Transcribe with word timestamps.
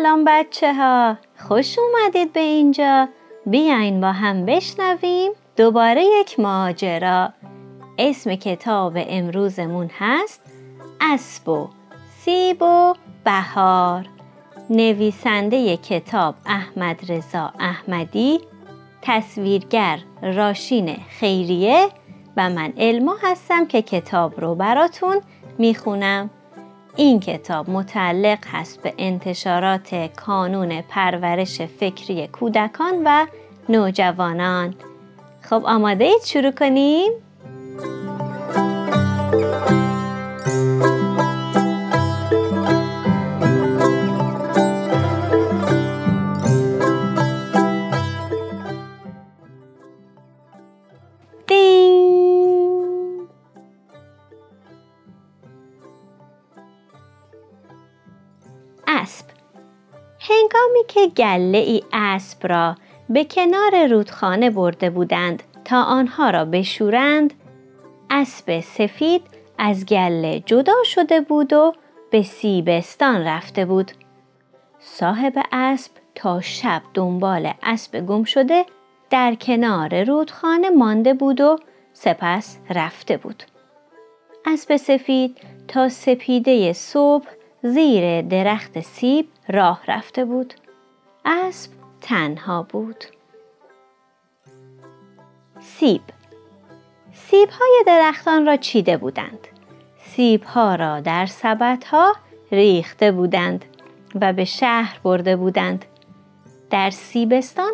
سلام 0.00 0.24
بچه 0.26 0.74
ها 0.74 1.16
خوش 1.48 1.76
اومدید 1.78 2.32
به 2.32 2.40
اینجا. 2.40 3.08
بیاین 3.46 4.00
با 4.00 4.12
هم 4.12 4.46
بشنویم 4.46 5.32
دوباره 5.56 6.04
یک 6.04 6.40
ماجرا. 6.40 7.32
اسم 7.98 8.34
کتاب 8.34 8.92
امروزمون 8.96 9.90
هست 9.98 10.40
اسب 11.00 11.48
و 11.48 11.68
سیب 12.18 12.62
و 12.62 12.94
بهار. 13.24 14.06
نویسنده 14.70 15.76
کتاب 15.76 16.34
احمد 16.46 17.12
رضا 17.12 17.52
احمدی 17.58 18.40
تصویرگر 19.02 19.98
راشین 20.22 20.96
خیریه 21.18 21.88
و 22.36 22.50
من 22.50 22.72
علما 22.76 23.16
هستم 23.22 23.66
که 23.66 23.82
کتاب 23.82 24.40
رو 24.40 24.54
براتون 24.54 25.20
می‌خونم. 25.58 26.30
این 26.96 27.20
کتاب 27.20 27.70
متعلق 27.70 28.38
هست 28.46 28.82
به 28.82 28.94
انتشارات 28.98 30.10
کانون 30.16 30.80
پرورش 30.80 31.60
فکری 31.60 32.28
کودکان 32.28 33.02
و 33.04 33.26
نوجوانان 33.68 34.74
خب 35.42 35.62
آماده 35.66 36.04
اید 36.04 36.22
شروع 36.24 36.50
کنیم؟ 36.50 37.12
هنگامی 60.54 60.84
که 60.88 61.06
گله 61.06 61.58
ای 61.58 61.82
اسب 61.92 62.46
را 62.46 62.76
به 63.08 63.24
کنار 63.24 63.86
رودخانه 63.86 64.50
برده 64.50 64.90
بودند 64.90 65.42
تا 65.64 65.82
آنها 65.82 66.30
را 66.30 66.44
بشورند 66.44 67.34
اسب 68.10 68.60
سفید 68.60 69.22
از 69.58 69.86
گله 69.86 70.42
جدا 70.46 70.72
شده 70.84 71.20
بود 71.20 71.52
و 71.52 71.72
به 72.10 72.22
سیبستان 72.22 73.24
رفته 73.24 73.64
بود. 73.64 73.92
صاحب 74.78 75.32
اسب 75.52 75.92
تا 76.14 76.40
شب 76.40 76.82
دنبال 76.94 77.52
اسب 77.62 78.06
گم 78.06 78.24
شده 78.24 78.64
در 79.10 79.34
کنار 79.34 80.04
رودخانه 80.04 80.70
مانده 80.70 81.14
بود 81.14 81.40
و 81.40 81.58
سپس 81.92 82.58
رفته 82.70 83.16
بود. 83.16 83.42
اسب 84.46 84.76
سفید 84.76 85.36
تا 85.68 85.88
سپیده 85.88 86.72
صبح 86.72 87.26
زیر 87.62 88.22
درخت 88.22 88.80
سیب 88.80 89.28
راه 89.50 89.80
رفته 89.88 90.24
بود. 90.24 90.54
اسب 91.24 91.70
تنها 92.00 92.62
بود. 92.62 93.04
سیب 95.60 96.02
سیب 97.12 97.48
های 97.50 97.82
درختان 97.86 98.46
را 98.46 98.56
چیده 98.56 98.96
بودند. 98.96 99.48
سیب 99.98 100.44
ها 100.44 100.74
را 100.74 101.00
در 101.00 101.26
سبت 101.26 101.84
ها 101.84 102.16
ریخته 102.52 103.12
بودند 103.12 103.64
و 104.14 104.32
به 104.32 104.44
شهر 104.44 105.00
برده 105.02 105.36
بودند. 105.36 105.84
در 106.70 106.90
سیبستان 106.90 107.72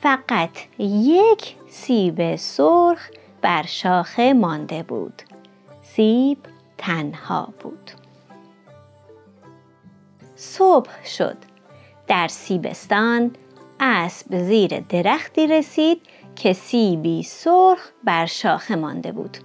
فقط 0.00 0.58
یک 0.78 1.56
سیب 1.68 2.36
سرخ 2.36 3.10
بر 3.42 3.62
شاخه 3.62 4.32
مانده 4.32 4.82
بود. 4.82 5.22
سیب 5.82 6.38
تنها 6.78 7.48
بود. 7.60 7.90
صبح 10.36 11.04
شد. 11.04 11.36
در 12.06 12.28
سیبستان 12.28 13.36
اسب 13.80 14.42
زیر 14.42 14.80
درختی 14.80 15.46
رسید 15.46 16.02
که 16.36 16.52
سیبی 16.52 17.22
سرخ 17.22 17.90
بر 18.04 18.26
شاخه 18.26 18.76
مانده 18.76 19.12
بود. 19.12 19.38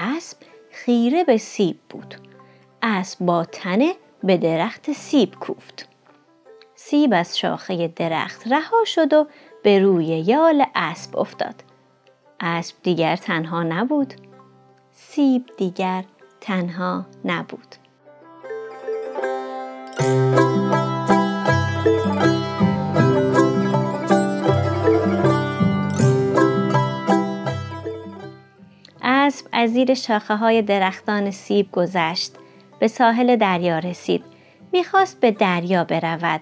اسب 0.00 0.38
خیره 0.70 1.24
به 1.24 1.36
سیب 1.36 1.80
بود. 1.88 2.14
اسب 2.82 3.18
با 3.24 3.44
تنه 3.44 3.94
به 4.22 4.36
درخت 4.36 4.92
سیب 4.92 5.34
کوفت. 5.34 5.88
سیب 6.74 7.10
از 7.14 7.38
شاخه 7.38 7.88
درخت 7.88 8.48
رها 8.48 8.84
شد 8.84 9.12
و 9.12 9.26
به 9.62 9.78
روی 9.78 10.06
یال 10.06 10.66
اسب 10.74 11.16
افتاد. 11.16 11.54
اسب 12.40 12.76
دیگر 12.82 13.16
تنها 13.16 13.62
نبود. 13.62 14.14
سیب 14.92 15.50
دیگر 15.56 16.04
تنها 16.40 17.06
نبود. 17.24 17.83
از 29.64 29.72
زیر 29.72 29.94
شاخه 29.94 30.36
های 30.36 30.62
درختان 30.62 31.30
سیب 31.30 31.72
گذشت. 31.72 32.32
به 32.78 32.88
ساحل 32.88 33.36
دریا 33.36 33.78
رسید. 33.78 34.24
می‌خواست 34.72 35.20
به 35.20 35.30
دریا 35.30 35.84
برود. 35.84 36.40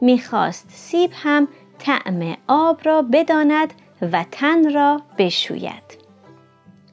می‌خواست 0.00 0.66
سیب 0.70 1.10
هم 1.14 1.48
طعم 1.78 2.36
آب 2.48 2.80
را 2.84 3.02
بداند 3.02 3.72
و 4.12 4.24
تن 4.30 4.72
را 4.72 5.02
بشوید. 5.18 5.98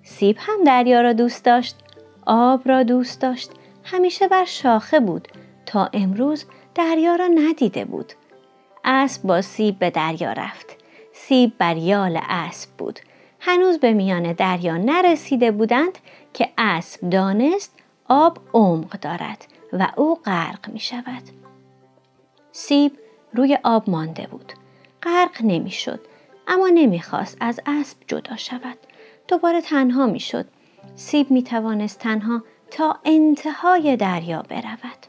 سیب 0.04 0.38
هم 0.40 0.64
دریا 0.66 1.02
را 1.02 1.14
دوست 1.14 1.46
داشت. 1.46 1.76
آب 2.26 2.70
را 2.70 2.84
دوست 2.84 3.22
داشت. 3.22 3.52
همیشه 3.84 4.28
بر 4.28 4.46
شاخه 4.46 5.00
بود 5.00 5.28
تا 5.66 5.90
امروز 5.94 6.46
دریا 6.76 7.16
را 7.16 7.28
ندیده 7.28 7.86
بود. 7.86 8.14
اسب 8.84 9.24
با 9.24 9.42
سیب 9.42 9.80
به 9.80 9.90
دریا 9.90 10.32
رفت. 10.32 10.68
سیب 11.14 11.54
بر 11.58 11.78
یال 11.78 12.20
اسب 12.30 12.70
بود. 12.78 13.00
هنوز 13.48 13.80
به 13.80 13.94
میان 13.94 14.34
دریا 14.34 14.78
نرسیده 14.78 15.52
بودند 15.52 15.98
که 16.34 16.50
اسب 16.58 17.10
دانست 17.10 17.74
آب 18.10 18.40
عمق 18.54 19.00
دارد 19.00 19.46
و 19.74 19.88
او 19.96 20.16
غرق 20.16 20.70
می 20.70 20.80
شود. 20.80 21.24
سیب 22.52 22.98
روی 23.34 23.58
آب 23.64 23.90
مانده 23.90 24.28
بود. 24.28 24.54
غرق 25.04 25.42
نمی‌شد 25.44 26.00
اما 26.48 26.68
نمی‌خواست 26.68 27.38
از 27.40 27.60
اسب 27.66 27.98
جدا 28.08 28.36
شود. 28.36 28.78
دوباره 29.28 29.62
تنها 29.62 30.06
می‌شد. 30.06 30.46
سیب 30.96 31.32
می 31.32 31.44
توانست 31.44 32.00
تنها 32.00 32.44
تا 32.72 33.00
انتهای 33.06 33.98
دریا 33.98 34.42
برود. 34.42 35.06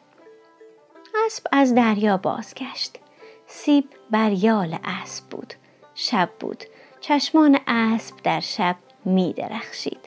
اسب 1.26 1.46
از 1.52 1.74
دریا 1.74 2.16
بازگشت. 2.16 2.98
سیب 3.46 3.88
بر 4.10 4.32
یال 4.32 4.78
اسب 4.84 5.24
بود. 5.24 5.54
شب 5.94 6.30
بود. 6.40 6.64
چشمان 7.08 7.58
اسب 7.66 8.16
در 8.22 8.40
شب 8.40 8.76
می 9.04 9.32
درخشید. 9.32 10.00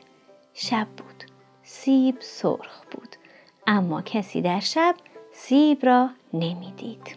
شب 0.54 0.88
بود. 0.98 1.24
سیب 1.64 2.16
سرخ 2.20 2.82
بود. 2.92 3.16
اما 3.68 4.02
کسی 4.02 4.42
در 4.42 4.60
شب 4.60 4.96
سیب 5.34 5.86
را 5.86 6.10
نمی‌دید. 6.34 7.16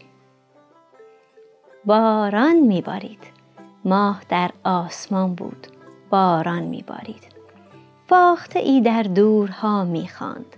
باران 1.84 2.56
میبارید. 2.56 3.22
ماه 3.84 4.22
در 4.28 4.50
آسمان 4.64 5.34
بود. 5.34 5.66
باران 6.10 6.62
میبارید. 6.62 7.26
فاخته 8.06 8.58
ای 8.58 8.80
در 8.80 9.02
دورها 9.02 9.84
می‌خواند. 9.84 10.56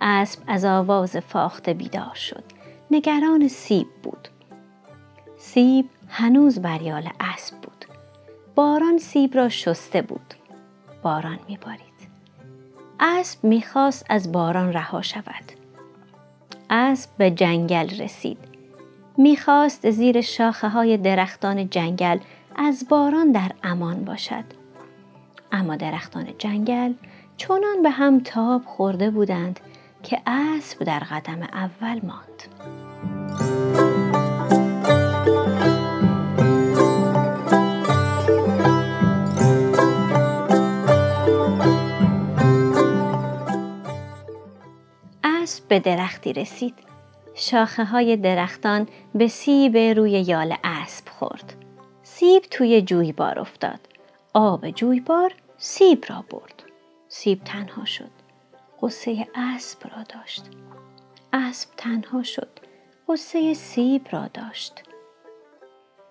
اسب 0.00 0.42
از 0.46 0.64
آواز 0.64 1.16
فاخته 1.16 1.74
بیدار 1.74 2.14
شد. 2.14 2.44
نگران 2.90 3.48
سیب 3.48 3.88
بود. 4.02 4.28
سیب 5.38 5.90
هنوز 6.08 6.58
بریال 6.62 7.08
اسب. 7.20 7.63
باران 8.54 8.98
سیب 8.98 9.36
را 9.36 9.48
شسته 9.48 10.02
بود. 10.02 10.34
باران 11.02 11.38
میبارید. 11.48 11.80
اسب 13.00 13.44
می‌خواست 13.44 14.06
از 14.08 14.32
باران 14.32 14.72
رها 14.72 15.02
شود. 15.02 15.52
اسب 16.70 17.10
به 17.18 17.30
جنگل 17.30 17.88
رسید. 18.00 18.38
می‌خواست 19.16 19.90
زیر 19.90 20.20
شاخه 20.20 20.68
های 20.68 20.96
درختان 20.96 21.70
جنگل 21.70 22.18
از 22.56 22.86
باران 22.88 23.32
در 23.32 23.52
امان 23.62 24.04
باشد. 24.04 24.44
اما 25.52 25.76
درختان 25.76 26.26
جنگل 26.38 26.92
چنان 27.36 27.82
به 27.82 27.90
هم 27.90 28.20
تاب 28.20 28.64
خورده 28.64 29.10
بودند 29.10 29.60
که 30.02 30.20
اسب 30.26 30.84
در 30.84 30.98
قدم 30.98 31.42
اول 31.42 32.00
ماند. 32.02 32.42
به 45.74 45.80
درختی 45.80 46.32
رسید. 46.32 46.74
شاخه 47.34 47.84
های 47.84 48.16
درختان 48.16 48.88
به 49.14 49.28
سیب 49.28 49.76
روی 49.76 50.10
یال 50.10 50.56
اسب 50.64 51.08
خورد. 51.08 51.54
سیب 52.02 52.42
توی 52.50 52.82
جویبار 52.82 53.38
افتاد. 53.38 53.80
آب 54.34 54.70
جویبار 54.70 55.34
سیب 55.58 56.04
را 56.08 56.24
برد. 56.30 56.62
سیب 57.08 57.44
تنها 57.44 57.84
شد. 57.84 58.10
قصه 58.82 59.28
اسب 59.34 59.78
را 59.84 60.02
داشت. 60.02 60.44
اسب 61.32 61.68
تنها 61.76 62.22
شد. 62.22 62.60
قصه 63.08 63.54
سیب 63.54 64.06
را 64.10 64.28
داشت. 64.34 64.82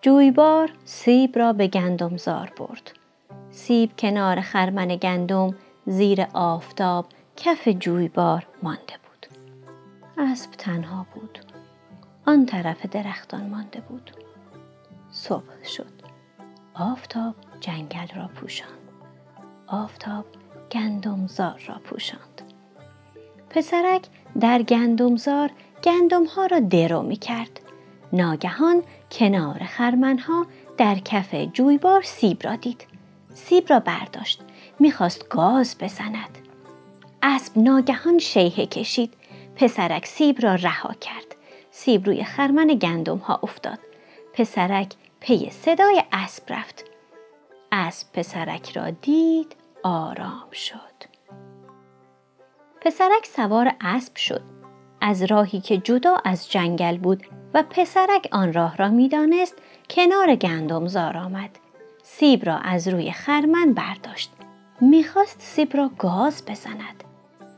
جویبار 0.02 0.72
سیب 0.86 1.38
را 1.38 1.54
به 1.54 1.68
گندمزار 1.68 2.54
برد. 2.58 2.92
سیب 3.52 3.92
کنار 4.00 4.42
خرمن 4.42 4.96
گندم 4.96 5.56
زیر 5.86 6.28
آفتاب 6.34 7.06
کف 7.38 7.68
جویبار 7.68 8.48
مانده. 8.64 9.03
اسب 10.18 10.52
تنها 10.52 11.06
بود. 11.16 11.40
آن 12.26 12.46
طرف 12.46 12.86
درختان 12.86 13.50
مانده 13.50 13.82
بود. 13.82 14.12
صبح 15.12 15.64
شد. 15.64 15.94
آفتاب 16.74 17.36
جنگل 17.60 18.08
را 18.16 18.28
پوشاند. 18.28 18.80
آفتاب 19.68 20.26
گندمزار 20.72 21.64
را 21.68 21.76
پوشاند. 21.84 22.42
پسرک 23.50 24.08
در 24.40 24.62
گندمزار 24.62 25.52
گندمها 25.84 26.46
را 26.46 26.60
درو 26.60 27.02
می 27.02 27.16
کرد. 27.16 27.60
ناگهان 28.14 28.84
کنار 29.12 29.64
خرمنها 29.64 30.46
در 30.78 30.96
کف 30.96 31.36
جویبار 31.36 32.02
سیب 32.02 32.44
را 32.44 32.56
دید. 32.56 32.88
سیب 33.34 33.70
را 33.70 33.80
برداشت. 33.80 34.42
می‌خواست 34.80 35.30
گاز 35.30 35.78
بزند. 35.80 36.38
اسب 37.24 37.58
ناگهان 37.58 38.20
شیهه 38.20 38.66
کشید. 38.66 39.14
پسرک 39.56 40.06
سیب 40.06 40.42
را 40.42 40.56
رها 40.56 40.94
کرد. 40.94 41.36
سیب 41.72 42.06
روی 42.06 42.24
خرمن 42.24 42.68
گندم 42.68 43.18
ها 43.18 43.40
افتاد. 43.44 43.80
پسرک 44.34 44.94
پی 45.20 45.50
صدای 45.50 46.04
اسب 46.12 46.44
رفت. 46.54 46.86
اسب 47.72 48.08
پسرک 48.14 48.78
را 48.78 48.90
دید 48.90 49.56
آرام 49.84 50.52
شد. 50.52 50.78
پسرک 52.82 53.26
سوار 53.26 53.72
اسب 53.82 54.16
شد. 54.16 54.42
از 55.02 55.24
راهی 55.24 55.62
که 55.62 55.78
جدا 55.78 56.18
از 56.26 56.52
جنگل 56.52 56.98
بود 56.98 57.24
و 57.54 57.64
پسرک 57.64 58.28
آن 58.32 58.54
راه 58.54 58.78
را 58.78 58.90
می‌دانست 58.90 59.56
کنار 59.90 60.36
گندمزار 60.36 61.18
آمد. 61.18 61.50
سیب 62.04 62.46
را 62.46 62.58
از 62.58 62.88
روی 62.88 63.12
خرمن 63.12 63.74
برداشت. 63.74 64.32
می‌خواست 64.82 65.42
سیب 65.42 65.78
را 65.78 65.92
گاز 65.98 66.46
بزند. 66.46 67.04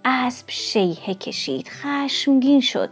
اسب 0.07 0.46
شیهه 0.50 1.13
کشید 1.13 1.69
خشمگین 1.69 2.62
شد. 2.62 2.90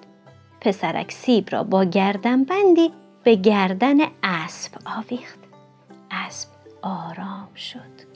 پسرک 0.61 1.11
سیب 1.11 1.49
را 1.51 1.63
با 1.63 1.83
گردن 1.83 2.43
بندی 2.43 2.91
به 3.23 3.35
گردن 3.35 3.97
اسب 4.23 4.71
آویخت. 4.85 5.39
اسب 6.11 6.49
آرام 6.81 7.55
شد. 7.55 8.13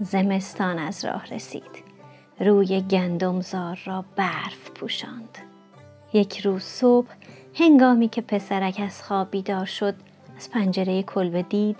زمستان 0.00 0.78
از 0.78 1.04
راه 1.04 1.26
رسید. 1.26 1.82
روی 2.40 2.80
گندمزار 2.80 3.78
را 3.84 4.04
برف 4.16 4.70
پوشاند. 4.70 5.38
یک 6.12 6.38
روز 6.38 6.62
صبح 6.62 7.08
هنگامی 7.54 8.08
که 8.08 8.20
پسرک 8.20 8.80
از 8.84 9.02
خواب 9.02 9.30
بیدار 9.30 9.64
شد 9.66 9.94
از 10.36 10.50
پنجره 10.50 11.02
کلبه 11.02 11.42
دید 11.42 11.76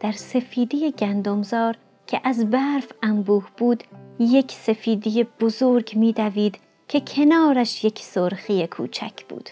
در 0.00 0.12
سفیدی 0.12 0.92
گندمزار 0.92 1.76
که 2.06 2.20
از 2.24 2.50
برف 2.50 2.92
انبوه 3.02 3.48
بود 3.56 3.84
یک 4.20 4.52
سفیدی 4.52 5.24
بزرگ 5.40 5.96
میدوید 5.96 6.58
که 6.88 7.00
کنارش 7.00 7.84
یک 7.84 7.98
سرخی 7.98 8.66
کوچک 8.66 9.24
بود. 9.28 9.50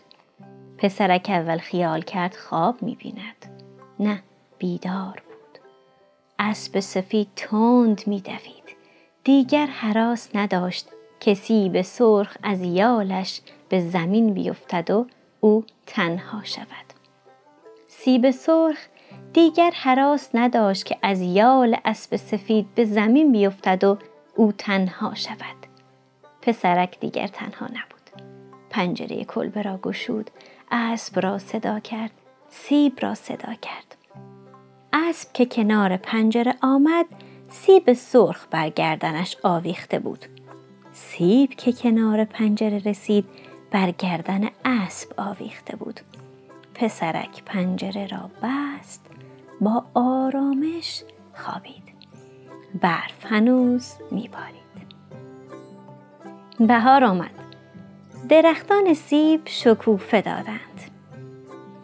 پسرک 0.79 1.27
اول 1.29 1.59
خیال 1.59 2.03
کرد 2.03 2.35
خواب 2.35 2.83
می‌بیند. 2.83 3.47
نه 4.01 4.23
بیدار 4.59 5.23
بود. 5.27 5.61
اسب 6.39 6.81
سفید 6.81 7.29
تند 7.37 8.03
میدوید. 8.07 8.77
دیگر 9.25 9.67
حراس 9.67 10.29
نداشت 10.35 10.89
که 11.21 11.35
سیب 11.35 11.83
سرخ 11.83 12.37
از 12.43 12.63
یالش 12.63 13.41
به 13.69 13.81
زمین 13.81 14.35
بیفتد 14.35 14.91
و 14.91 15.07
او 15.41 15.65
تنها 15.87 16.45
شود. 16.45 16.67
سیب 17.89 18.31
سرخ 18.31 18.79
دیگر 19.33 19.71
حراس 19.71 20.29
نداشت 20.35 20.85
که 20.85 20.97
از 21.03 21.21
یال 21.21 21.77
اسب 21.85 22.17
سفید 22.17 22.67
به 22.75 22.85
زمین 22.85 23.33
بیفتد 23.33 23.85
و 23.85 23.99
او 24.37 24.53
تنها 24.53 25.15
شود. 25.15 25.67
پسرک 26.43 27.01
دیگر 27.01 27.27
تنها 27.27 27.67
نبود. 27.67 28.23
پنجره 28.71 29.25
کلبه 29.25 29.63
را 29.63 29.79
گشود، 29.83 30.31
اسب 30.71 31.21
را 31.21 31.39
صدا 31.39 31.81
کرد، 31.81 32.11
سیب 32.51 32.99
را 33.01 33.15
صدا 33.15 33.55
کرد. 33.55 33.97
اسب 34.93 35.33
که 35.33 35.47
کنار 35.47 35.97
پنجره 35.97 36.55
آمد، 36.63 37.07
سیب 37.51 37.93
سرخ 37.93 38.47
بر 38.51 38.69
گردنش 38.69 39.37
آویخته 39.43 39.99
بود. 39.99 40.25
سیب 40.93 41.51
که 41.51 41.73
کنار 41.73 42.25
پنجره 42.25 42.79
رسید 42.79 43.25
بر 43.71 43.91
گردن 43.91 44.49
اسب 44.65 45.21
آویخته 45.21 45.77
بود. 45.77 46.01
پسرک 46.75 47.43
پنجره 47.45 48.07
را 48.07 48.31
بست 48.43 49.07
با 49.61 49.85
آرامش 49.95 51.03
خوابید. 51.35 51.96
برف 52.75 53.27
هنوز 53.27 53.93
میبارید. 54.11 54.57
بهار 56.61 57.05
آمد. 57.05 57.31
درختان 58.29 58.95
سیب 58.95 59.41
شکوفه 59.45 60.21
دادند. 60.21 60.91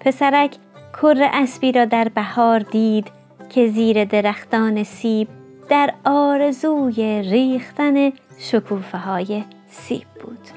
پسرک 0.01 0.57
کر 1.03 1.29
اسبی 1.33 1.73
را 1.73 1.85
در 1.85 2.09
بهار 2.09 2.59
دید 2.59 3.11
که 3.51 3.69
زیر 3.69 4.05
درختان 4.05 4.83
سیب 4.83 5.29
در 5.69 5.95
آرزوی 6.05 7.23
ریختن 7.23 8.13
شکوفه 8.39 8.99
های 8.99 9.45
سیب 9.69 10.07
بود. 10.23 10.49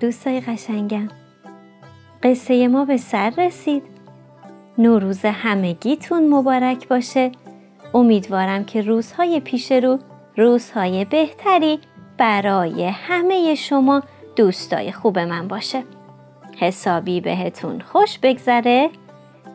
دوستای 0.00 0.40
قشنگم 0.40 1.08
قصه 2.22 2.68
ما 2.68 2.84
به 2.84 2.96
سر 2.96 3.32
رسید. 3.38 3.97
نوروز 4.78 5.24
همگیتون 5.24 6.34
مبارک 6.34 6.88
باشه. 6.88 7.32
امیدوارم 7.94 8.64
که 8.64 8.82
روزهای 8.82 9.40
پیش 9.40 9.72
رو 9.72 9.98
روزهای 10.36 11.04
بهتری 11.04 11.78
برای 12.18 12.84
همه 12.84 13.54
شما 13.54 14.02
دوستای 14.36 14.92
خوب 14.92 15.18
من 15.18 15.48
باشه. 15.48 15.84
حسابی 16.58 17.20
بهتون 17.20 17.80
خوش 17.80 18.18
بگذره. 18.18 18.90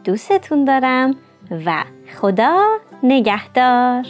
دوستتون 0.03 0.65
دارم 0.65 1.15
و 1.65 1.83
خدا 2.21 2.77
نگهدار 3.03 4.05